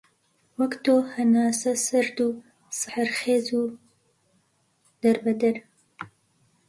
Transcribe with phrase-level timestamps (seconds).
[0.57, 2.29] وەک تۆ هەناسەسەرد و
[2.79, 3.61] سەحەرخێز و
[5.01, 5.57] دەربەدەر